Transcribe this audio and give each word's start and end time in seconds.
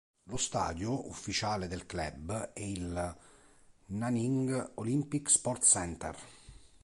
Lo 0.31 0.37
stadio 0.37 1.07
ufficiale 1.09 1.67
del 1.67 1.85
club 1.85 2.53
è 2.53 2.61
il 2.61 3.15
Nanjing 3.85 4.71
Olympic 4.77 5.29
Sports 5.29 5.69
Centre. 5.73 6.17